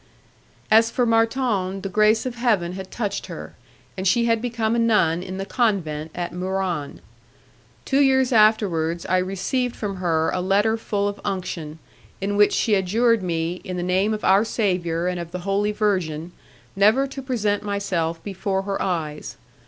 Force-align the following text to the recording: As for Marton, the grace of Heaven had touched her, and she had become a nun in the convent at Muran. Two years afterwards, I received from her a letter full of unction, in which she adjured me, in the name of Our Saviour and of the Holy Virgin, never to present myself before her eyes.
As 0.71 0.89
for 0.89 1.05
Marton, 1.05 1.81
the 1.81 1.87
grace 1.87 2.25
of 2.25 2.33
Heaven 2.33 2.71
had 2.73 2.89
touched 2.89 3.27
her, 3.27 3.53
and 3.95 4.07
she 4.07 4.25
had 4.25 4.41
become 4.41 4.75
a 4.75 4.79
nun 4.79 5.21
in 5.21 5.37
the 5.37 5.45
convent 5.45 6.09
at 6.15 6.33
Muran. 6.33 7.01
Two 7.85 7.99
years 7.99 8.31
afterwards, 8.33 9.05
I 9.05 9.19
received 9.19 9.75
from 9.75 9.97
her 9.97 10.31
a 10.33 10.41
letter 10.41 10.75
full 10.75 11.07
of 11.07 11.21
unction, 11.23 11.77
in 12.19 12.35
which 12.35 12.53
she 12.53 12.73
adjured 12.73 13.21
me, 13.21 13.61
in 13.63 13.77
the 13.77 13.83
name 13.83 14.11
of 14.11 14.25
Our 14.25 14.43
Saviour 14.43 15.05
and 15.05 15.19
of 15.19 15.29
the 15.29 15.41
Holy 15.41 15.71
Virgin, 15.71 16.31
never 16.75 17.05
to 17.05 17.21
present 17.21 17.61
myself 17.61 18.23
before 18.23 18.63
her 18.63 18.81
eyes. 18.81 19.37